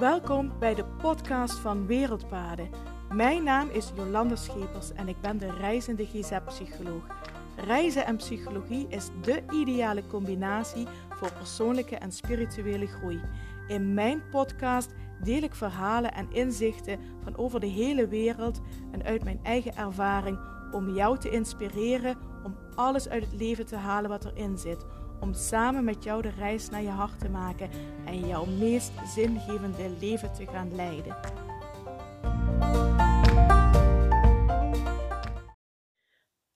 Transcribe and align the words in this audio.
Welkom 0.00 0.52
bij 0.58 0.74
de 0.74 0.84
podcast 0.84 1.58
van 1.58 1.86
Wereldpaden. 1.86 2.70
Mijn 3.12 3.42
naam 3.44 3.68
is 3.68 3.92
Jolanda 3.96 4.36
Schepers 4.36 4.92
en 4.92 5.08
ik 5.08 5.20
ben 5.20 5.38
de 5.38 5.50
reizende 5.50 6.06
GZ-psycholoog. 6.06 7.06
Reizen 7.56 8.06
en 8.06 8.16
psychologie 8.16 8.86
is 8.88 9.08
de 9.22 9.42
ideale 9.50 10.06
combinatie 10.06 10.86
voor 11.10 11.32
persoonlijke 11.32 11.96
en 11.96 12.12
spirituele 12.12 12.86
groei. 12.86 13.20
In 13.68 13.94
mijn 13.94 14.22
podcast 14.30 14.94
deel 15.22 15.42
ik 15.42 15.54
verhalen 15.54 16.12
en 16.12 16.32
inzichten 16.32 16.98
van 17.22 17.36
over 17.36 17.60
de 17.60 17.66
hele 17.66 18.08
wereld 18.08 18.60
en 18.90 19.02
uit 19.02 19.24
mijn 19.24 19.40
eigen 19.42 19.76
ervaring 19.76 20.38
om 20.72 20.94
jou 20.94 21.18
te 21.18 21.30
inspireren 21.30 22.16
alles 22.80 23.08
uit 23.08 23.24
het 23.24 23.40
leven 23.40 23.66
te 23.66 23.76
halen 23.76 24.10
wat 24.10 24.24
erin 24.24 24.58
zit. 24.58 24.84
Om 25.20 25.34
samen 25.34 25.84
met 25.84 26.04
jou 26.04 26.22
de 26.22 26.30
reis 26.30 26.68
naar 26.70 26.82
je 26.82 26.88
hart 26.88 27.18
te 27.18 27.28
maken 27.28 27.70
en 28.06 28.26
jouw 28.26 28.44
meest 28.44 28.92
zingevende 29.06 29.90
leven 30.00 30.32
te 30.32 30.46
gaan 30.46 30.74
leiden. 30.74 31.16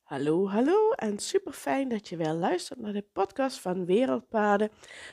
Hallo, 0.03 0.49
hallo 0.49 0.91
en 0.91 1.19
super 1.19 1.53
fijn 1.53 1.89
dat 1.89 2.09
je 2.09 2.17
weer 2.17 2.33
luistert 2.33 2.79
naar 2.79 2.93
de 2.93 3.07
podcast 3.13 3.59
van 3.59 3.85
Wereldpaden. 3.85 4.71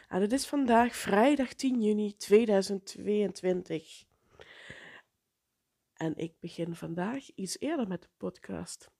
En 0.07 0.21
het 0.21 0.31
is 0.31 0.47
vandaag 0.47 0.95
vrijdag 0.95 1.53
10 1.53 1.81
juni 1.81 2.15
2022. 2.15 4.03
En 5.93 6.15
ik 6.15 6.33
begin 6.39 6.75
vandaag 6.75 7.29
iets 7.35 7.59
eerder 7.59 7.87
met 7.87 8.01
de 8.01 8.09
podcast. 8.17 8.91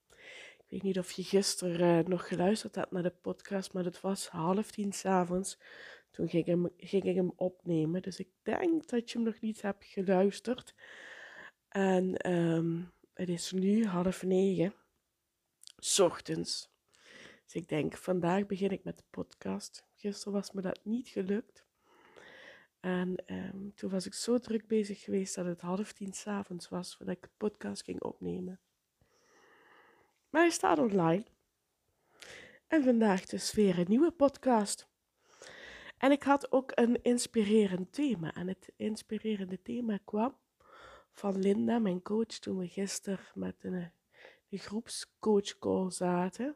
Ik 0.72 0.82
weet 0.82 0.96
niet 0.96 1.04
of 1.04 1.12
je 1.12 1.24
gisteren 1.24 2.00
uh, 2.00 2.08
nog 2.08 2.28
geluisterd 2.28 2.76
hebt 2.76 2.92
naar 2.92 3.04
de 3.04 3.14
podcast, 3.22 3.74
maar 3.74 3.84
het 3.84 4.02
was 4.02 4.28
half 4.28 4.72
tien 4.72 4.94
s'avonds. 4.94 5.58
Toen 6.12 6.30
ging, 6.30 6.46
hem, 6.46 6.70
ging 6.78 7.04
ik 7.04 7.16
hem 7.16 7.34
opnemen. 7.36 8.02
Dus 8.02 8.20
ik 8.20 8.30
denk 8.42 8.90
dat 8.90 9.12
je 9.12 9.18
hem 9.18 9.28
nog 9.28 9.40
niet 9.40 9.62
hebt 9.62 9.86
geluisterd. 9.86 10.74
En 11.68 12.32
um, 12.32 12.92
het 13.14 13.30
is 13.30 13.52
nu 13.52 13.86
half 13.86 14.24
negen 14.24 14.74
ochtends. 16.00 16.72
Dus 17.44 17.54
ik 17.54 17.68
denk, 17.70 17.98
vandaag 17.98 18.46
begin 18.46 18.72
ik 18.72 18.84
met 18.84 18.98
de 18.98 19.04
podcast. 19.10 19.86
Gisteren 19.96 20.34
was 20.34 20.52
me 20.52 20.62
dat 20.62 20.80
niet 20.84 21.08
gelukt. 21.08 21.66
En 22.80 23.24
um, 23.26 23.74
toen 23.76 23.90
was 23.90 24.06
ik 24.06 24.14
zo 24.14 24.38
druk 24.40 24.68
bezig 24.68 25.02
geweest 25.02 25.36
dat 25.36 25.46
het 25.46 25.62
half 25.62 25.94
tien 25.94 26.14
s'avonds 26.14 26.70
was 26.70 26.96
voordat 26.96 27.16
ik 27.16 27.22
de 27.22 27.30
podcast 27.38 27.84
ging 27.84 28.02
opnemen. 28.02 28.60
Maar 30.32 30.42
hij 30.42 30.52
staat 30.52 30.80
online. 30.80 31.24
En 32.68 32.84
vandaag 32.84 33.26
dus 33.26 33.54
weer 33.54 33.80
een 33.80 33.90
nieuwe 33.90 34.12
podcast. 34.12 34.88
En 35.98 36.12
ik 36.12 36.24
had 36.24 36.52
ook 36.52 36.72
een 36.76 37.02
inspirerend 37.02 37.94
thema. 37.94 38.34
En 38.34 38.48
het 38.48 38.74
inspirerende 38.76 39.62
thema 39.62 40.00
kwam 40.06 40.38
van 41.12 41.40
Linda, 41.40 41.80
mijn 41.80 42.02
coach, 42.02 42.26
toen 42.26 42.58
we 42.58 42.68
gisteren 42.68 43.26
met 43.34 43.64
een 43.64 43.92
de 44.52 44.58
groepscoachcall 44.58 45.92
zaten. 45.92 46.56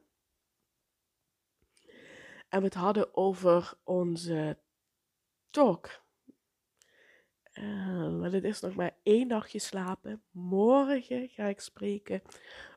En 2.49 2.59
we 2.59 2.65
het 2.65 2.73
hadden 2.73 3.15
over 3.15 3.73
onze 3.83 4.57
talk. 5.49 6.03
Uh, 7.53 8.19
maar 8.19 8.31
het 8.31 8.43
is 8.43 8.59
nog 8.59 8.75
maar 8.75 8.97
één 9.03 9.27
nachtje 9.27 9.59
slapen. 9.59 10.23
Morgen 10.31 11.29
ga 11.29 11.45
ik 11.45 11.59
spreken 11.59 12.21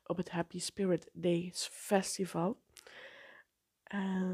op 0.08 0.16
het 0.16 0.30
Happy 0.30 0.58
Spirit 0.58 1.10
Days 1.12 1.68
Festival. 1.72 2.62
Uh, 3.94 4.32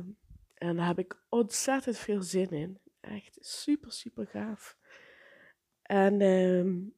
en 0.55 0.77
daar 0.77 0.86
heb 0.86 0.98
ik 0.98 1.25
ontzettend 1.28 1.98
veel 1.98 2.22
zin 2.22 2.50
in. 2.50 2.78
Echt 3.00 3.36
super, 3.41 3.92
super 3.92 4.27
gaaf. 4.27 4.78
En 5.83 6.20
uh, 6.20 6.92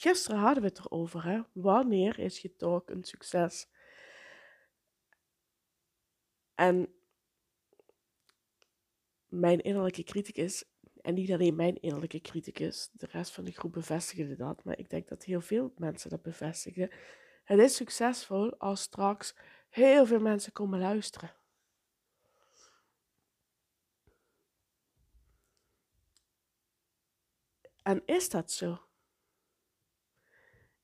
Gisteren 0.00 0.38
hadden 0.38 0.62
we 0.62 0.68
het 0.68 0.78
erover, 0.78 1.24
hè? 1.24 1.40
Wanneer 1.52 2.18
is 2.18 2.38
je 2.38 2.56
talk 2.56 2.90
een 2.90 3.04
succes? 3.04 3.68
En 6.54 6.94
mijn 9.26 9.60
innerlijke 9.60 10.02
criticus, 10.02 10.64
en 11.00 11.14
niet 11.14 11.32
alleen 11.32 11.54
mijn 11.54 11.80
innerlijke 11.80 12.20
criticus, 12.20 12.90
de 12.92 13.06
rest 13.06 13.32
van 13.32 13.44
de 13.44 13.52
groep 13.52 13.72
bevestigde 13.72 14.36
dat, 14.36 14.64
maar 14.64 14.78
ik 14.78 14.90
denk 14.90 15.08
dat 15.08 15.24
heel 15.24 15.40
veel 15.40 15.72
mensen 15.76 16.10
dat 16.10 16.22
bevestigen. 16.22 16.90
Het 17.50 17.58
is 17.58 17.76
succesvol 17.76 18.58
als 18.58 18.80
straks 18.80 19.34
heel 19.68 20.06
veel 20.06 20.20
mensen 20.20 20.52
komen 20.52 20.78
luisteren. 20.78 21.34
En 27.82 28.02
is 28.06 28.28
dat 28.28 28.52
zo? 28.52 28.80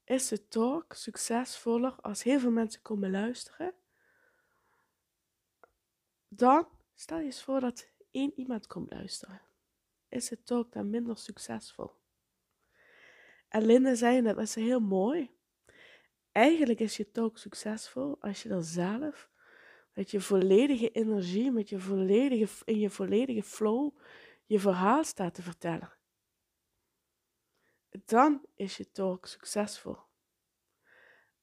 is 0.05 0.29
de 0.29 0.49
talk 0.49 0.93
succesvoller 0.93 1.95
als 2.01 2.23
heel 2.23 2.41
veel 2.41 2.51
mensen 2.51 2.83
komen 2.83 3.11
luisteren, 3.11 3.75
dan 6.29 6.69
stel 6.95 7.19
je 7.19 7.25
eens 7.25 7.43
voor 7.43 7.61
dat 7.61 7.89
één 8.11 8.33
iemand 8.37 8.67
komt 8.67 8.93
luisteren. 8.93 9.41
Is 10.09 10.29
de 10.29 10.43
talk 10.43 10.73
dan 10.73 10.91
minder 10.91 11.19
succesvol? 11.19 11.91
En 13.49 13.67
Linda 13.67 13.95
zei 13.95 14.23
dat 14.23 14.39
is 14.39 14.55
heel 14.55 14.81
mooi. 14.81 15.36
Eigenlijk 16.37 16.81
is 16.81 16.97
je 16.97 17.11
talk 17.11 17.39
succesvol 17.39 18.17
als 18.21 18.43
je 18.43 18.49
er 18.49 18.65
zelf 18.65 19.31
met 19.95 20.11
je 20.11 20.21
volledige 20.21 20.91
energie, 20.91 21.51
met 21.51 21.69
je 21.69 21.79
volledige, 21.79 22.65
in 22.65 22.79
je 22.79 22.91
volledige 22.91 23.43
flow, 23.43 23.99
je 24.47 24.61
verhaal 24.61 25.05
staat 25.05 25.35
te 25.35 25.43
vertellen 25.43 25.97
dan 28.05 28.47
is 28.55 28.77
je 28.77 28.91
talk 28.91 29.27
succesvol. 29.27 29.97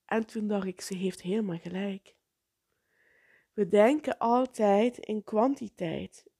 En 0.05 0.25
toen 0.25 0.47
dacht 0.47 0.65
ik, 0.65 0.81
ze 0.81 0.95
heeft 0.95 1.21
helemaal 1.21 1.57
gelijk. 1.57 2.15
We 3.53 3.67
denken 3.67 4.17
altijd 4.17 4.97
in 4.97 5.23
kwantiteit. 5.23 6.31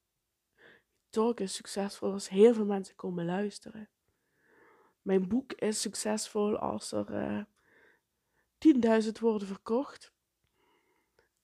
Talk 1.10 1.40
is 1.40 1.56
succesvol 1.56 2.12
als 2.12 2.30
heel 2.30 2.54
veel 2.54 2.66
mensen 2.66 2.96
komen 2.96 3.26
luisteren. 3.26 3.90
Mijn 5.02 5.28
boek 5.28 5.54
is 5.54 5.82
succesvol 5.82 6.58
als 6.58 6.92
er 6.92 7.14
eh, 7.14 7.44
10.000 8.68 9.12
worden 9.20 9.48
verkocht. 9.48 10.14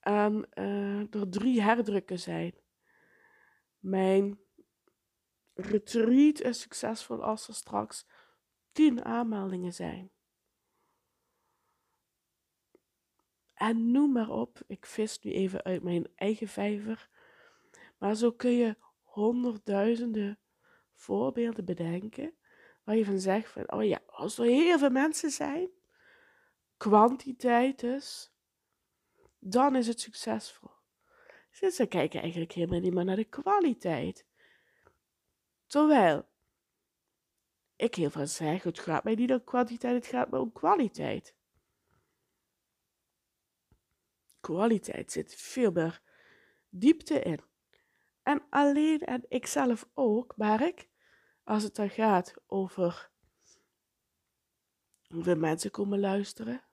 En 0.00 0.48
uh, 0.54 1.14
er 1.14 1.28
drie 1.28 1.62
herdrukken 1.62 2.18
zijn. 2.18 2.54
Mijn 3.78 4.38
retreat 5.54 6.40
is 6.40 6.60
succesvol 6.60 7.22
als 7.22 7.48
er 7.48 7.54
straks 7.54 8.06
tien 8.72 9.04
aanmeldingen 9.04 9.72
zijn. 9.72 10.10
En 13.54 13.90
noem 13.90 14.12
maar 14.12 14.30
op, 14.30 14.62
ik 14.66 14.86
vis 14.86 15.20
nu 15.20 15.32
even 15.32 15.62
uit 15.62 15.82
mijn 15.82 16.08
eigen 16.14 16.48
vijver. 16.48 17.08
Maar 17.98 18.14
zo 18.14 18.32
kun 18.32 18.50
je 18.50 18.76
honderdduizenden 19.02 20.38
voorbeelden 20.94 21.64
bedenken. 21.64 22.34
Waar 22.84 22.96
je 22.96 23.04
van 23.04 23.20
zegt 23.20 23.52
van, 23.52 23.72
oh 23.72 23.84
ja, 23.84 24.00
als 24.06 24.38
er 24.38 24.44
heel 24.44 24.78
veel 24.78 24.90
mensen 24.90 25.30
zijn, 25.30 25.70
kwantiteit 26.80 27.80
dus, 27.80 28.32
dan 29.38 29.76
is 29.76 29.86
het 29.86 30.00
succesvol. 30.00 30.70
Dus 31.60 31.74
ze 31.76 31.86
kijken 31.86 32.20
eigenlijk 32.20 32.52
helemaal 32.52 32.80
niet 32.80 32.94
meer 32.94 33.04
naar 33.04 33.16
de 33.16 33.24
kwaliteit. 33.24 34.26
Terwijl 35.66 36.28
ik 37.76 37.94
heel 37.94 38.10
veel 38.10 38.26
zeg, 38.26 38.62
het 38.62 38.78
gaat 38.78 39.04
mij 39.04 39.14
niet 39.14 39.32
om 39.32 39.44
kwantiteit, 39.44 39.94
het 39.94 40.06
gaat 40.06 40.30
mij 40.30 40.40
om 40.40 40.52
kwaliteit. 40.52 41.34
Kwaliteit 44.40 45.12
zit 45.12 45.34
veel 45.34 45.70
meer 45.70 46.02
diepte 46.68 47.20
in. 47.20 47.40
En 48.22 48.42
alleen, 48.50 49.00
en 49.00 49.24
ik 49.28 49.46
zelf 49.46 49.88
ook, 49.94 50.36
merk, 50.36 50.88
als 51.44 51.62
het 51.62 51.74
dan 51.74 51.90
gaat 51.90 52.34
over 52.46 53.10
hoeveel 55.08 55.36
mensen 55.36 55.70
komen 55.70 56.00
luisteren, 56.00 56.64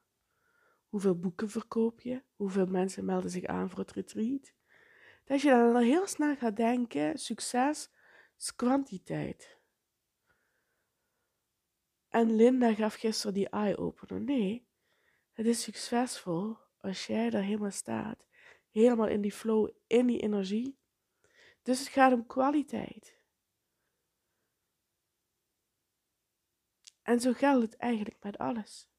hoeveel 0.89 1.19
boeken 1.19 1.49
verkoop 1.49 2.01
je, 2.01 2.23
hoeveel 2.35 2.65
mensen 2.65 3.05
melden 3.05 3.29
zich 3.29 3.45
aan 3.45 3.69
voor 3.69 3.79
het 3.79 3.91
retreat, 3.91 4.53
dat 5.25 5.41
je 5.41 5.49
dan 5.49 5.81
heel 5.81 6.07
snel 6.07 6.35
gaat 6.35 6.55
denken, 6.55 7.19
succes 7.19 7.89
is 8.37 8.55
kwantiteit. 8.55 9.57
En 12.09 12.35
Linda 12.35 12.73
gaf 12.73 12.93
gisteren 12.93 13.33
die 13.33 13.49
eye-opener. 13.49 14.21
Nee, 14.21 14.67
het 15.33 15.45
is 15.45 15.61
succesvol 15.61 16.57
als 16.77 17.05
jij 17.05 17.29
daar 17.29 17.43
helemaal 17.43 17.71
staat. 17.71 18.25
Helemaal 18.71 19.07
in 19.07 19.21
die 19.21 19.31
flow, 19.31 19.69
in 19.87 20.07
die 20.07 20.19
energie. 20.19 20.77
Dus 21.61 21.79
het 21.79 21.87
gaat 21.87 22.13
om 22.13 22.25
kwaliteit. 22.25 23.17
En 27.01 27.19
zo 27.19 27.33
geldt 27.33 27.61
het 27.63 27.75
eigenlijk 27.75 28.23
met 28.23 28.37
alles. 28.37 28.89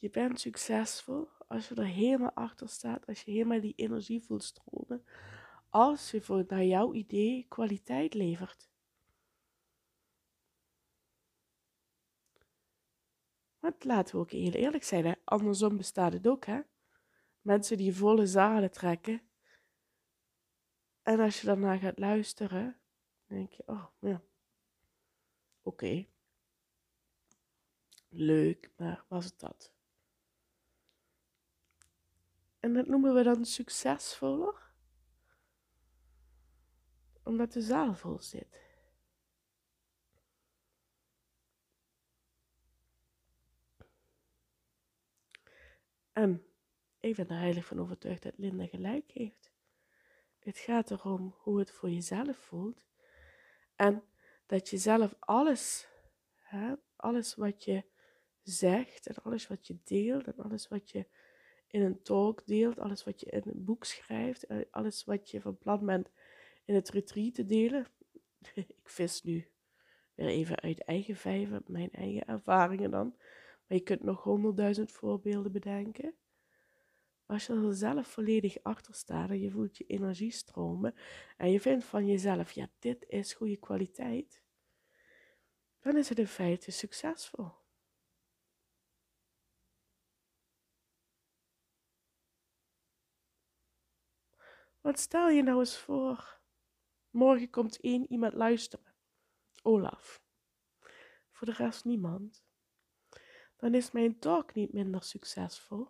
Je 0.00 0.10
bent 0.10 0.40
succesvol 0.40 1.28
als 1.48 1.68
je 1.68 1.74
er 1.74 1.86
helemaal 1.86 2.32
achter 2.34 2.68
staat, 2.68 3.06
als 3.06 3.22
je 3.22 3.30
helemaal 3.30 3.60
die 3.60 3.74
energie 3.76 4.22
voelt 4.22 4.44
stromen, 4.44 5.04
als 5.68 6.10
je 6.10 6.20
voor 6.20 6.44
naar 6.48 6.64
jouw 6.64 6.94
idee 6.94 7.46
kwaliteit 7.48 8.14
levert. 8.14 8.68
Want 13.58 13.84
laten 13.84 14.14
we 14.14 14.20
ook 14.20 14.30
heel 14.30 14.52
eerlijk 14.52 14.84
zijn, 14.84 15.04
hè? 15.04 15.12
andersom 15.24 15.76
bestaat 15.76 16.12
het 16.12 16.26
ook. 16.26 16.44
Hè? 16.44 16.60
Mensen 17.40 17.76
die 17.76 17.94
volle 17.94 18.26
zalen 18.26 18.70
trekken. 18.70 19.22
En 21.02 21.20
als 21.20 21.40
je 21.40 21.46
daarna 21.46 21.78
gaat 21.78 21.98
luisteren, 21.98 22.80
denk 23.26 23.52
je, 23.52 23.62
oh 23.66 23.84
ja, 23.98 24.22
oké. 25.62 26.06
Leuk, 28.08 28.70
maar 28.76 29.04
was 29.08 29.24
het 29.24 29.38
dat? 29.38 29.77
En 32.60 32.74
dat 32.74 32.86
noemen 32.86 33.14
we 33.14 33.22
dan 33.22 33.44
succesvoller, 33.44 34.70
omdat 37.22 37.52
de 37.52 37.60
zaal 37.60 37.94
vol 37.94 38.18
zit. 38.18 38.66
En 46.12 46.46
ik 47.00 47.16
ben 47.16 47.28
er 47.28 47.38
heilig 47.38 47.64
van 47.64 47.80
overtuigd 47.80 48.22
dat 48.22 48.38
Linda 48.38 48.66
gelijk 48.66 49.10
heeft. 49.10 49.50
Het 50.38 50.58
gaat 50.58 50.90
erom 50.90 51.34
hoe 51.38 51.58
het 51.58 51.70
voor 51.70 51.90
jezelf 51.90 52.36
voelt. 52.36 52.86
En 53.76 54.02
dat 54.46 54.68
je 54.68 54.78
zelf 54.78 55.14
alles, 55.18 55.88
alles 56.96 57.34
wat 57.34 57.64
je 57.64 57.84
zegt 58.42 59.06
en 59.06 59.22
alles 59.22 59.46
wat 59.46 59.66
je 59.66 59.78
deelt 59.84 60.26
en 60.26 60.36
alles 60.36 60.68
wat 60.68 60.90
je 60.90 61.06
in 61.70 61.82
een 61.82 62.02
talk 62.02 62.46
deelt, 62.46 62.78
alles 62.78 63.04
wat 63.04 63.20
je 63.20 63.26
in 63.26 63.42
een 63.44 63.64
boek 63.64 63.84
schrijft, 63.84 64.46
alles 64.70 65.04
wat 65.04 65.30
je 65.30 65.40
van 65.40 65.58
plan 65.58 65.86
bent 65.86 66.10
in 66.64 66.74
het 66.74 66.88
retreat 66.88 67.34
te 67.34 67.46
delen. 67.46 67.86
Ik 68.54 68.66
vis 68.82 69.22
nu 69.22 69.48
weer 70.14 70.26
even 70.26 70.60
uit 70.60 70.84
eigen 70.84 71.16
vijver, 71.16 71.62
mijn 71.66 71.90
eigen 71.92 72.26
ervaringen 72.26 72.90
dan. 72.90 73.14
Maar 73.66 73.78
je 73.78 73.80
kunt 73.80 74.02
nog 74.02 74.22
honderdduizend 74.22 74.92
voorbeelden 74.92 75.52
bedenken. 75.52 76.14
Als 77.26 77.46
je 77.46 77.52
er 77.52 77.74
zelf 77.74 78.06
volledig 78.06 78.56
achter 78.62 78.94
staat 78.94 79.30
en 79.30 79.40
je 79.40 79.50
voelt 79.50 79.76
je 79.76 79.84
energie 79.86 80.30
stromen 80.30 80.94
en 81.36 81.50
je 81.50 81.60
vindt 81.60 81.84
van 81.84 82.06
jezelf, 82.06 82.50
ja, 82.50 82.68
dit 82.78 83.04
is 83.08 83.32
goede 83.32 83.56
kwaliteit, 83.56 84.42
dan 85.80 85.96
is 85.96 86.08
het 86.08 86.18
in 86.18 86.26
feite 86.26 86.70
succesvol. 86.70 87.50
Want 94.88 95.00
stel 95.00 95.28
je 95.28 95.42
nou 95.42 95.58
eens 95.58 95.78
voor, 95.78 96.40
morgen 97.10 97.50
komt 97.50 97.80
één 97.80 98.12
iemand 98.12 98.34
luisteren, 98.34 98.94
Olaf, 99.62 100.22
voor 101.30 101.46
de 101.46 101.52
rest 101.52 101.84
niemand. 101.84 102.44
Dan 103.56 103.74
is 103.74 103.90
mijn 103.90 104.18
talk 104.18 104.54
niet 104.54 104.72
minder 104.72 105.02
succesvol 105.02 105.88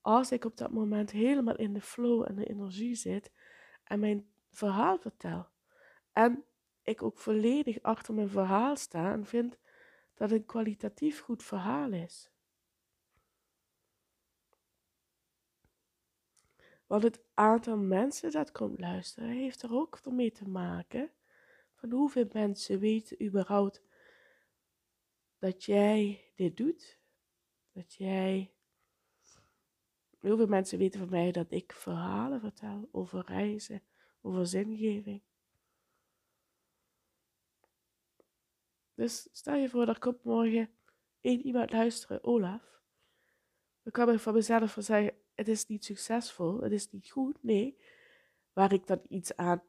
als 0.00 0.32
ik 0.32 0.44
op 0.44 0.56
dat 0.56 0.70
moment 0.70 1.10
helemaal 1.10 1.56
in 1.56 1.72
de 1.72 1.80
flow 1.80 2.24
en 2.28 2.34
de 2.34 2.46
energie 2.46 2.94
zit 2.94 3.32
en 3.84 4.00
mijn 4.00 4.30
verhaal 4.50 4.98
vertel. 4.98 5.46
En 6.12 6.44
ik 6.82 7.02
ook 7.02 7.18
volledig 7.18 7.82
achter 7.82 8.14
mijn 8.14 8.30
verhaal 8.30 8.76
sta 8.76 9.12
en 9.12 9.26
vind 9.26 9.58
dat 10.14 10.30
het 10.30 10.40
een 10.40 10.46
kwalitatief 10.46 11.20
goed 11.20 11.42
verhaal 11.42 11.92
is. 11.92 12.30
Want 16.90 17.02
het 17.02 17.20
aantal 17.34 17.76
mensen 17.76 18.30
dat 18.30 18.52
komt 18.52 18.80
luisteren 18.80 19.28
heeft 19.28 19.62
er 19.62 19.72
ook 19.72 20.04
mee 20.04 20.32
te 20.32 20.48
maken 20.48 21.10
van 21.74 21.90
hoeveel 21.90 22.28
mensen 22.32 22.78
weten 22.78 23.22
überhaupt 23.26 23.82
dat 25.38 25.64
jij 25.64 26.24
dit 26.34 26.56
doet, 26.56 26.98
dat 27.72 27.94
jij 27.94 28.54
Heel 30.18 30.36
veel 30.36 30.46
mensen 30.46 30.78
weten 30.78 31.00
van 31.00 31.08
mij 31.08 31.32
dat 31.32 31.50
ik 31.50 31.72
verhalen 31.72 32.40
vertel 32.40 32.88
over 32.92 33.24
reizen, 33.26 33.82
over 34.20 34.46
zingeving. 34.46 35.22
Dus 38.94 39.28
stel 39.32 39.54
je 39.54 39.68
voor, 39.68 39.88
er 39.88 39.98
komt 39.98 40.24
morgen 40.24 40.70
één 41.20 41.46
iemand 41.46 41.72
luisteren, 41.72 42.24
Olaf. 42.24 42.80
Dan 43.82 43.92
kan 43.92 44.14
ik 44.14 44.20
van 44.20 44.34
mezelf 44.34 44.72
van 44.72 44.82
zeggen, 44.82 45.19
het 45.40 45.48
is 45.48 45.66
niet 45.66 45.84
succesvol, 45.84 46.60
het 46.60 46.72
is 46.72 46.90
niet 46.90 47.10
goed. 47.10 47.42
Nee, 47.42 47.78
waar 48.52 48.72
ik 48.72 48.86
dan 48.86 49.00
iets 49.08 49.36
aan 49.36 49.62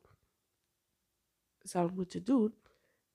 zou 1.60 1.92
moeten 1.94 2.24
doen, 2.24 2.56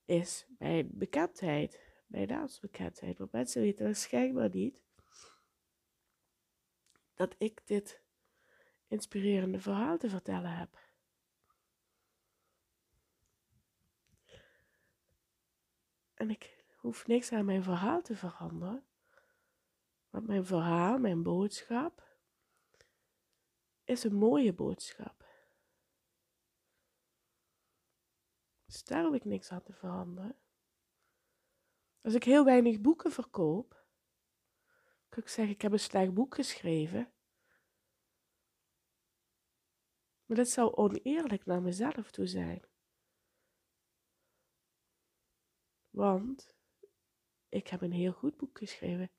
is 0.04 0.46
mijn 0.58 0.88
bekendheid, 0.92 1.80
mijn 2.06 2.28
naamsbekendheid. 2.28 3.18
Want 3.18 3.32
mensen 3.32 3.62
weten 3.62 3.84
waarschijnlijk 3.84 4.54
niet 4.54 4.78
dat 7.14 7.34
ik 7.38 7.62
dit 7.66 8.00
inspirerende 8.86 9.60
verhaal 9.60 9.98
te 9.98 10.08
vertellen 10.08 10.56
heb. 10.56 10.78
En 16.14 16.30
ik 16.30 16.64
hoef 16.76 17.06
niks 17.06 17.32
aan 17.32 17.44
mijn 17.44 17.62
verhaal 17.62 18.02
te 18.02 18.16
veranderen. 18.16 18.84
Want 20.10 20.26
mijn 20.26 20.44
verhaal, 20.44 20.98
mijn 20.98 21.22
boodschap, 21.22 22.05
is 23.86 24.04
een 24.04 24.14
mooie 24.14 24.52
boodschap. 24.52 25.24
Dus 28.64 28.84
daar 28.84 29.14
ik 29.14 29.24
niks 29.24 29.50
aan 29.50 29.62
te 29.62 29.72
veranderen. 29.72 30.38
Als 32.00 32.14
ik 32.14 32.24
heel 32.24 32.44
weinig 32.44 32.80
boeken 32.80 33.12
verkoop, 33.12 33.86
kan 35.08 35.22
ik 35.22 35.28
zeggen, 35.28 35.54
ik 35.54 35.62
heb 35.62 35.72
een 35.72 35.80
slecht 35.80 36.14
boek 36.14 36.34
geschreven. 36.34 37.12
Maar 40.24 40.36
dat 40.36 40.48
zou 40.48 40.74
oneerlijk 40.74 41.46
naar 41.46 41.62
mezelf 41.62 42.10
toe 42.10 42.26
zijn. 42.26 42.62
Want 45.90 46.54
ik 47.48 47.68
heb 47.68 47.80
een 47.80 47.92
heel 47.92 48.12
goed 48.12 48.36
boek 48.36 48.58
geschreven. 48.58 49.10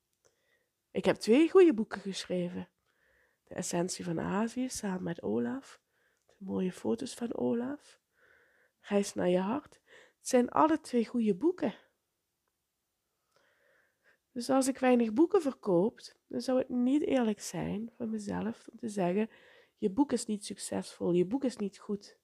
Ik 0.92 1.06
heb 1.06 1.16
twee 1.16 1.50
goede 1.50 1.74
boeken 1.74 2.02
geschreven. 2.02 2.70
De 3.48 3.56
Essentie 3.56 4.06
van 4.06 4.20
Azië 4.20 4.70
samen 4.70 5.04
met 5.04 5.22
Olaf. 5.22 5.82
De 6.26 6.36
mooie 6.38 6.72
foto's 6.72 7.14
van 7.14 7.36
Olaf. 7.36 8.00
Reis 8.80 9.14
naar 9.14 9.30
je 9.30 9.40
hart. 9.40 9.82
Het 10.18 10.28
zijn 10.28 10.50
alle 10.50 10.80
twee 10.80 11.06
goede 11.06 11.36
boeken. 11.36 11.76
Dus 14.32 14.50
als 14.50 14.68
ik 14.68 14.78
weinig 14.78 15.14
boeken 15.14 15.42
verkoop, 15.42 16.00
dan 16.28 16.42
zou 16.42 16.58
het 16.58 16.70
niet 16.70 17.02
eerlijk 17.02 17.42
zijn 17.42 17.92
van 17.96 18.10
mezelf 18.10 18.68
om 18.72 18.78
te 18.78 18.90
zeggen: 18.90 19.30
je 19.78 19.90
boek 19.90 20.12
is 20.12 20.26
niet 20.26 20.46
succesvol, 20.46 21.12
je 21.12 21.26
boek 21.26 21.44
is 21.44 21.56
niet 21.58 21.78
goed. 21.78 22.18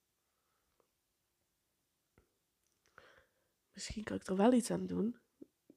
Misschien 3.74 4.04
kan 4.04 4.16
ik 4.16 4.28
er 4.28 4.36
wel 4.36 4.54
iets 4.54 4.72
aan 4.72 4.88
doen. 4.88 5.20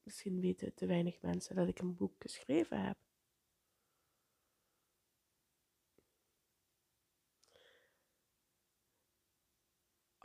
Misschien 0.03 0.41
weten 0.41 0.75
te 0.75 0.87
weinig 0.87 1.21
mensen 1.21 1.57
dat 1.57 1.69
ik 1.69 1.79
een 1.79 1.97
boek 1.97 2.15
geschreven 2.19 2.81
heb. 2.81 3.06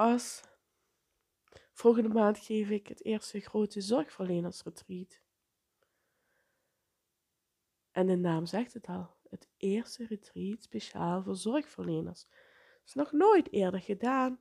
Als 0.02 0.44
volgende 1.74 2.10
maand 2.10 2.38
geef 2.38 2.70
ik 2.70 2.88
het 2.88 3.06
eerste 3.06 3.40
grote 3.40 3.82
zorgverlenersretreat. 3.82 5.22
En 7.92 8.08
de 8.08 8.16
naam 8.16 8.46
zegt 8.46 8.74
het 8.74 8.88
al, 8.88 9.16
het 9.30 9.48
eerste 9.58 10.06
retreat 10.06 10.64
speciaal 10.64 11.24
voor 11.24 11.36
zorgverleners. 11.36 12.28
Is 12.86 12.94
nog 12.94 13.12
nooit 13.12 13.52
eerder 13.52 13.82
gedaan. 13.82 14.40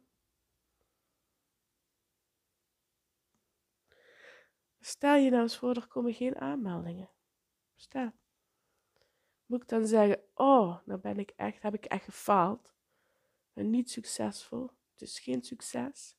Stel 4.78 5.14
je 5.14 5.30
nou 5.30 5.42
eens 5.42 5.56
voor, 5.56 5.74
er 5.74 5.88
komen 5.88 6.14
geen 6.14 6.36
aanmeldingen. 6.36 7.10
Stel. 7.74 8.12
Moet 9.46 9.62
ik 9.62 9.68
dan 9.68 9.86
zeggen, 9.86 10.24
oh, 10.34 10.78
nou 10.84 11.00
ben 11.00 11.18
ik 11.18 11.32
echt, 11.36 11.62
heb 11.62 11.74
ik 11.74 11.84
echt 11.84 12.04
gefaald. 12.04 12.74
Ben 13.52 13.70
niet 13.70 13.90
succesvol. 13.90 14.78
Is 15.00 15.18
geen 15.18 15.42
succes. 15.42 16.18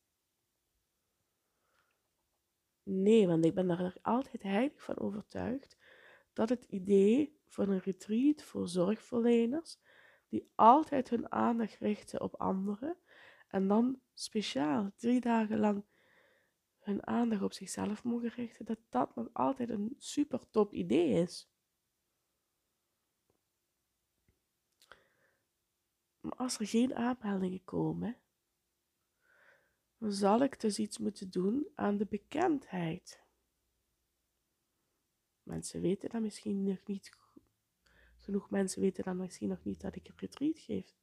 Nee, 2.84 3.28
want 3.28 3.46
ik 3.46 3.54
ben 3.54 3.70
er 3.70 3.98
altijd 4.02 4.44
heilig 4.44 4.84
van 4.84 5.00
overtuigd 5.00 5.78
dat 6.34 6.50
het 6.50 6.64
idee 6.64 7.40
van 7.48 7.70
een 7.70 7.80
retreat 7.80 8.44
voor 8.44 8.68
zorgverleners, 8.68 9.80
die 10.28 10.52
altijd 10.56 11.10
hun 11.10 11.32
aandacht 11.32 11.78
richten 11.78 12.22
op 12.22 12.36
anderen 12.36 12.98
en 13.48 13.68
dan 13.68 14.02
speciaal 14.14 14.92
drie 14.96 15.20
dagen 15.20 15.60
lang 15.60 15.86
hun 16.80 17.08
aandacht 17.08 17.42
op 17.42 17.54
zichzelf 17.54 18.04
mogen 18.04 18.30
richten, 18.30 18.66
dat 18.66 18.80
dat 18.90 19.16
nog 19.16 19.30
altijd 19.34 19.70
een 19.70 19.96
super 19.98 20.50
top 20.50 20.74
idee 20.74 21.22
is. 21.22 21.50
Maar 26.20 26.36
als 26.36 26.60
er 26.60 26.68
geen 26.68 26.96
aanmeldingen 26.96 27.64
komen, 27.64 28.18
zal 30.08 30.42
ik 30.42 30.60
dus 30.60 30.80
iets 30.80 30.98
moeten 30.98 31.30
doen 31.30 31.68
aan 31.76 31.98
de 31.98 32.06
bekendheid. 32.06 33.24
Mensen 35.44 35.82
weten 35.82 36.10
dan 36.10 36.22
misschien 36.22 36.64
nog 36.64 36.86
niet, 36.86 37.12
genoeg 38.18 38.50
mensen 38.50 38.82
weten 38.82 39.04
dan 39.04 39.18
misschien 39.18 39.50
nog 39.50 39.64
niet 39.64 39.82
dat 39.82 39.96
ik 39.96 40.08
een 40.08 40.14
retreat 40.18 40.60
geef. 40.60 40.94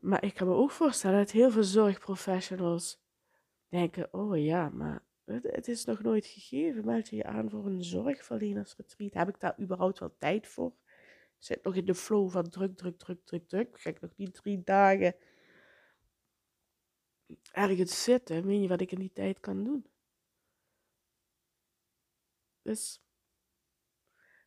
Maar 0.00 0.24
ik 0.24 0.34
kan 0.34 0.48
me 0.48 0.54
ook 0.54 0.70
voorstellen 0.70 1.18
dat 1.18 1.30
heel 1.30 1.50
veel 1.50 1.64
zorgprofessionals 1.64 3.02
denken: 3.68 4.12
oh 4.12 4.44
ja, 4.44 4.68
maar 4.68 5.02
het, 5.24 5.68
is 5.68 5.84
nog 5.84 6.02
nooit 6.02 6.26
gegeven. 6.26 6.84
Meld 6.84 7.08
je 7.08 7.16
je 7.16 7.24
aan 7.24 7.50
voor 7.50 7.66
een 7.66 7.84
zorgverlenersretreat? 7.84 9.14
Heb 9.14 9.28
ik 9.28 9.40
daar 9.40 9.60
überhaupt 9.60 9.98
wel 9.98 10.14
tijd 10.18 10.46
voor? 10.46 10.72
zit 11.38 11.64
nog 11.64 11.74
in 11.74 11.84
de 11.84 11.94
flow 11.94 12.30
van 12.30 12.48
druk, 12.48 12.76
druk, 12.76 12.98
druk, 12.98 13.24
druk, 13.24 13.48
druk. 13.48 13.80
Ga 13.80 13.90
ik 13.90 14.00
nog 14.00 14.16
niet 14.16 14.34
drie 14.34 14.62
dagen 14.64 15.14
ergens 17.52 18.02
zitten? 18.02 18.46
Weet 18.46 18.62
je 18.62 18.68
wat 18.68 18.80
ik 18.80 18.92
in 18.92 18.98
die 18.98 19.12
tijd 19.12 19.40
kan 19.40 19.64
doen? 19.64 19.86
Dus 22.62 23.02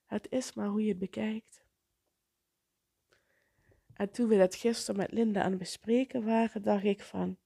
het 0.05 0.31
is 0.31 0.53
maar 0.53 0.67
hoe 0.67 0.81
je 0.81 0.89
het 0.89 0.99
bekijkt. 0.99 1.65
En 3.93 4.11
toen 4.11 4.27
we 4.27 4.37
dat 4.37 4.55
gisteren 4.55 4.99
met 5.01 5.11
Linda 5.11 5.43
aan 5.43 5.49
het 5.49 5.59
bespreken 5.59 6.25
waren, 6.25 6.61
dacht 6.61 6.83
ik 6.83 7.01
van, 7.01 7.37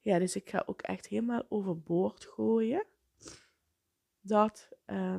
ja, 0.00 0.18
dus 0.18 0.36
ik 0.36 0.50
ga 0.50 0.62
ook 0.66 0.82
echt 0.82 1.06
helemaal 1.06 1.46
overboord 1.48 2.24
gooien 2.24 2.86
dat, 4.20 4.68
uh, 4.86 5.18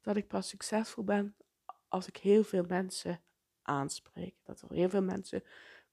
dat 0.00 0.16
ik 0.16 0.28
pas 0.28 0.48
succesvol 0.48 1.04
ben 1.04 1.36
als 1.88 2.08
ik 2.08 2.16
heel 2.16 2.44
veel 2.44 2.64
mensen 2.64 3.20
aanspreek. 3.62 4.34
Dat 4.42 4.60
er 4.60 4.72
heel 4.72 4.88
veel 4.88 5.02
mensen 5.02 5.42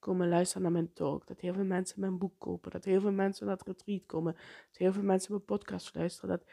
komen 0.03 0.29
luisteren 0.29 0.61
naar 0.61 0.71
mijn 0.71 0.93
talk. 0.93 1.27
Dat 1.27 1.39
heel 1.39 1.53
veel 1.53 1.65
mensen 1.65 1.99
mijn 1.99 2.17
boek 2.17 2.39
kopen. 2.39 2.71
Dat 2.71 2.85
heel 2.85 3.01
veel 3.01 3.11
mensen 3.11 3.45
naar 3.45 3.57
het 3.57 3.67
retreat 3.67 4.05
komen. 4.05 4.33
Dat 4.33 4.77
heel 4.77 4.93
veel 4.93 5.03
mensen 5.03 5.31
mijn 5.31 5.45
podcast 5.45 5.95
luisteren. 5.95 6.37
Dat, 6.37 6.51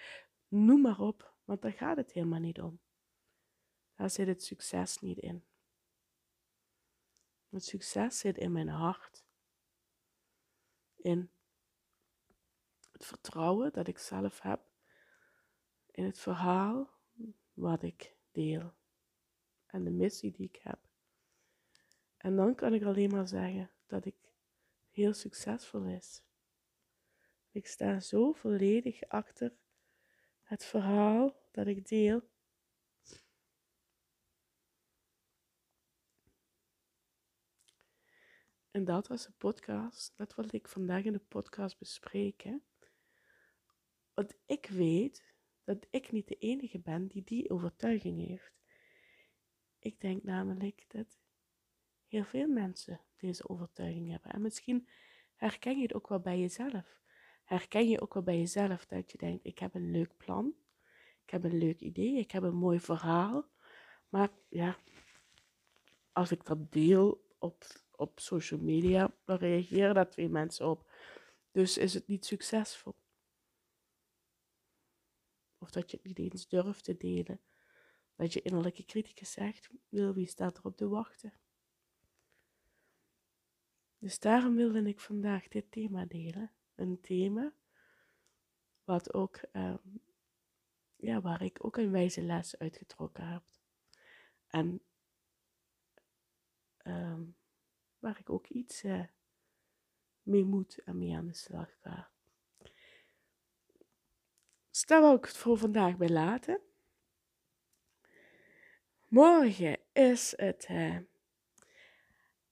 noem 0.48 0.80
maar 0.80 1.00
op, 1.00 1.34
want 1.44 1.62
daar 1.62 1.72
gaat 1.72 1.96
het 1.96 2.12
helemaal 2.12 2.40
niet 2.40 2.60
om. 2.60 2.80
Daar 3.94 4.10
zit 4.10 4.26
het 4.26 4.42
succes 4.42 4.98
niet 4.98 5.18
in. 5.18 5.44
Het 7.48 7.64
succes 7.64 8.18
zit 8.18 8.38
in 8.38 8.52
mijn 8.52 8.68
hart. 8.68 9.24
In 10.96 11.30
het 12.92 13.04
vertrouwen 13.04 13.72
dat 13.72 13.88
ik 13.88 13.98
zelf 13.98 14.40
heb. 14.40 14.60
In 15.86 16.04
het 16.04 16.18
verhaal 16.18 16.90
wat 17.52 17.82
ik 17.82 18.16
deel 18.30 18.72
en 19.66 19.84
de 19.84 19.90
missie 19.90 20.32
die 20.32 20.46
ik 20.46 20.60
heb. 20.62 20.89
En 22.20 22.36
dan 22.36 22.54
kan 22.54 22.74
ik 22.74 22.82
alleen 22.82 23.10
maar 23.10 23.28
zeggen 23.28 23.70
dat 23.86 24.04
ik 24.04 24.16
heel 24.90 25.14
succesvol 25.14 25.84
is. 25.84 26.22
Ik 27.50 27.66
sta 27.66 28.00
zo 28.00 28.32
volledig 28.32 29.02
achter 29.08 29.56
het 30.42 30.64
verhaal 30.64 31.48
dat 31.50 31.66
ik 31.66 31.88
deel. 31.88 32.28
En 38.70 38.84
dat 38.84 39.06
was 39.06 39.26
de 39.26 39.32
podcast. 39.32 40.16
Dat 40.16 40.34
wilde 40.34 40.56
ik 40.56 40.68
vandaag 40.68 41.04
in 41.04 41.12
de 41.12 41.18
podcast 41.18 41.78
bespreken. 41.78 42.62
Want 44.14 44.34
ik 44.46 44.66
weet 44.66 45.34
dat 45.64 45.86
ik 45.90 46.12
niet 46.12 46.28
de 46.28 46.36
enige 46.36 46.78
ben 46.78 47.06
die 47.06 47.24
die 47.24 47.50
overtuiging 47.50 48.26
heeft. 48.26 48.52
Ik 49.78 50.00
denk 50.00 50.22
namelijk 50.22 50.84
dat 50.88 51.18
heel 52.10 52.24
veel 52.24 52.48
mensen 52.48 53.00
deze 53.16 53.48
overtuiging 53.48 54.10
hebben. 54.10 54.32
En 54.32 54.42
misschien 54.42 54.88
herken 55.34 55.76
je 55.76 55.82
het 55.82 55.94
ook 55.94 56.08
wel 56.08 56.20
bij 56.20 56.40
jezelf. 56.40 57.00
Herken 57.44 57.88
je 57.88 58.00
ook 58.00 58.14
wel 58.14 58.22
bij 58.22 58.38
jezelf 58.38 58.86
dat 58.86 59.12
je 59.12 59.18
denkt: 59.18 59.46
ik 59.46 59.58
heb 59.58 59.74
een 59.74 59.90
leuk 59.90 60.16
plan, 60.16 60.54
ik 61.24 61.30
heb 61.30 61.44
een 61.44 61.58
leuk 61.58 61.80
idee, 61.80 62.18
ik 62.18 62.30
heb 62.30 62.42
een 62.42 62.54
mooi 62.54 62.80
verhaal. 62.80 63.48
Maar 64.08 64.28
ja, 64.48 64.76
als 66.12 66.30
ik 66.30 66.44
dat 66.44 66.72
deel 66.72 67.24
op, 67.38 67.64
op 67.90 68.20
social 68.20 68.60
media, 68.60 69.14
dan 69.24 69.36
reageren 69.36 69.94
daar 69.94 70.10
twee 70.10 70.28
mensen 70.28 70.68
op. 70.68 70.90
Dus 71.50 71.78
is 71.78 71.94
het 71.94 72.06
niet 72.06 72.26
succesvol. 72.26 72.94
Of 75.58 75.70
dat 75.70 75.90
je 75.90 75.96
het 75.96 76.06
niet 76.06 76.18
eens 76.18 76.48
durft 76.48 76.84
te 76.84 76.96
delen. 76.96 77.40
Dat 78.16 78.32
je 78.32 78.42
innerlijke 78.42 78.84
criticus 78.84 79.32
zegt, 79.32 79.70
wil 79.88 80.14
wie 80.14 80.26
staat 80.26 80.58
erop 80.58 80.76
te 80.76 80.88
wachten? 80.88 81.32
Dus 84.00 84.18
daarom 84.18 84.54
wilde 84.54 84.82
ik 84.82 85.00
vandaag 85.00 85.48
dit 85.48 85.70
thema 85.70 86.04
delen. 86.04 86.52
Een 86.74 87.00
thema 87.00 87.52
wat 88.84 89.14
ook, 89.14 89.36
ehm, 89.36 89.76
ja, 90.96 91.20
waar 91.20 91.42
ik 91.42 91.64
ook 91.64 91.76
een 91.76 91.90
wijze 91.90 92.22
les 92.22 92.58
uitgetrokken 92.58 93.26
heb. 93.26 93.42
En 94.46 94.82
ehm, 96.76 97.22
waar 97.98 98.18
ik 98.18 98.30
ook 98.30 98.46
iets 98.46 98.84
uh, 98.84 99.04
mee 100.22 100.44
moet 100.44 100.78
en 100.84 100.98
mee 100.98 101.16
aan 101.16 101.26
de 101.26 101.34
slag 101.34 101.78
ga. 101.80 102.10
Dus 104.70 104.84
daar 104.86 105.14
ik 105.14 105.24
het 105.24 105.36
voor 105.36 105.58
vandaag 105.58 105.96
bij 105.96 106.08
laten. 106.08 106.60
Morgen 109.08 109.78
is 109.92 110.32
het 110.36 110.66
uh, 110.70 110.98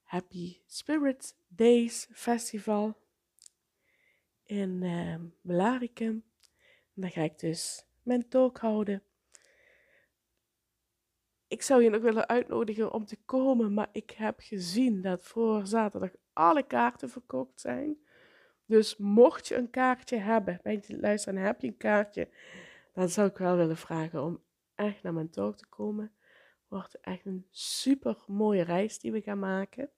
Happy 0.09 0.61
Spirit 0.65 1.35
Days 1.47 2.07
Festival 2.11 2.97
in 4.43 4.81
uh, 4.81 5.15
Belaricum. 5.41 6.23
En 6.95 7.01
daar 7.01 7.11
ga 7.11 7.21
ik 7.21 7.39
dus 7.39 7.85
mijn 8.03 8.29
talk 8.29 8.57
houden. 8.57 9.03
Ik 11.47 11.61
zou 11.61 11.83
je 11.83 11.89
nog 11.89 12.01
willen 12.01 12.27
uitnodigen 12.27 12.93
om 12.93 13.05
te 13.05 13.17
komen, 13.25 13.73
maar 13.73 13.89
ik 13.91 14.11
heb 14.11 14.39
gezien 14.39 15.01
dat 15.01 15.25
voor 15.25 15.67
zaterdag 15.67 16.11
alle 16.33 16.63
kaarten 16.63 17.09
verkocht 17.09 17.59
zijn. 17.59 17.97
Dus 18.65 18.97
mocht 18.97 19.47
je 19.47 19.55
een 19.55 19.69
kaartje 19.69 20.17
hebben, 20.17 20.59
ben 20.63 20.83
je 20.87 20.99
luisteren 20.99 21.39
en 21.39 21.45
heb 21.45 21.61
je 21.61 21.67
een 21.67 21.77
kaartje, 21.77 22.29
dan 22.93 23.09
zou 23.09 23.29
ik 23.29 23.37
wel 23.37 23.55
willen 23.55 23.77
vragen 23.77 24.23
om 24.23 24.43
echt 24.75 25.03
naar 25.03 25.13
mijn 25.13 25.29
talk 25.29 25.57
te 25.57 25.67
komen 25.67 26.13
wordt 26.69 26.99
echt 26.99 27.25
een 27.25 27.45
super 27.51 28.17
mooie 28.27 28.61
reis 28.61 28.99
die 28.99 29.11
we 29.11 29.21
gaan 29.21 29.39
maken. 29.39 29.89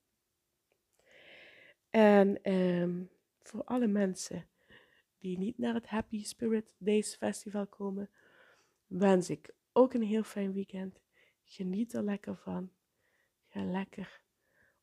En 1.92 2.44
ehm, 2.44 3.04
voor 3.42 3.64
alle 3.64 3.88
mensen 3.88 4.48
die 5.18 5.38
niet 5.38 5.58
naar 5.58 5.74
het 5.74 5.88
Happy 5.88 6.24
Spirit 6.24 6.76
Days 6.78 7.16
Festival 7.16 7.68
komen, 7.68 8.10
wens 8.88 9.30
ik 9.30 9.54
ook 9.72 9.94
een 9.94 10.04
heel 10.04 10.24
fijn 10.24 10.54
weekend. 10.54 11.02
Geniet 11.44 11.94
er 11.94 12.04
lekker 12.04 12.38
van. 12.38 12.72
Ga 13.48 13.64
lekker 13.64 14.22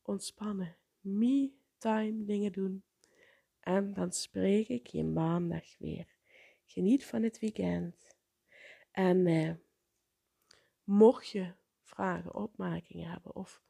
ontspannen. 0.03 0.77
Me-time 1.00 2.25
dingen 2.25 2.53
doen. 2.53 2.83
En 3.61 3.95
dan 3.95 4.12
spreek 4.12 4.69
ik 4.69 4.87
je 4.87 5.05
maandag 5.05 5.79
weer. 5.79 6.07
Geniet 6.65 7.05
van 7.05 7.23
het 7.23 7.38
weekend. 7.38 8.17
En 8.91 9.27
uh, 9.27 9.53
mocht 10.85 11.29
je 11.29 11.53
vragen, 11.83 12.35
opmerkingen 12.35 13.11
hebben 13.11 13.35
of 13.35 13.62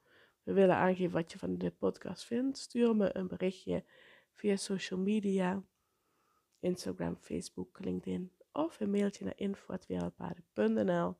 willen 0.52 0.76
aangeven 0.76 1.12
wat 1.12 1.32
je 1.32 1.38
van 1.38 1.58
de 1.58 1.70
podcast 1.70 2.24
vindt, 2.24 2.58
stuur 2.58 2.96
me 2.96 3.16
een 3.16 3.28
berichtje 3.28 3.84
via 4.32 4.56
social 4.56 5.00
media, 5.00 5.62
Instagram, 6.60 7.16
Facebook, 7.16 7.78
LinkedIn 7.78 8.32
of 8.52 8.80
een 8.80 8.90
mailtje 8.90 9.24
naar 9.24 9.36
info.wereldpaden.nl. 9.36 11.16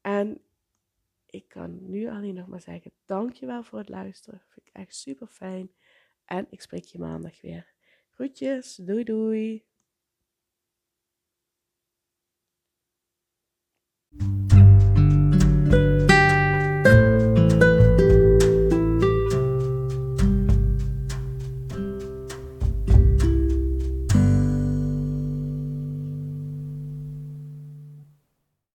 En 0.00 0.40
ik 1.26 1.48
kan 1.48 1.90
nu 1.90 2.08
alleen 2.08 2.34
nog 2.34 2.46
maar 2.46 2.60
zeggen, 2.60 2.92
dankjewel 3.04 3.62
voor 3.62 3.78
het 3.78 3.88
luisteren. 3.88 4.42
Vind 4.48 4.68
ik 4.68 4.74
echt 4.74 4.94
super 4.94 5.26
fijn. 5.26 5.70
En 6.24 6.46
ik 6.50 6.60
spreek 6.60 6.84
je 6.84 6.98
maandag 6.98 7.40
weer. 7.40 7.72
Groetjes, 8.10 8.74
doei 8.76 9.04
doei. 9.04 9.64